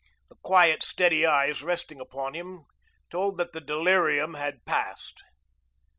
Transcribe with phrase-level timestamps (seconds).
[0.29, 2.65] The quiet, steady eyes resting upon him
[3.11, 5.21] told that the delirium had passed.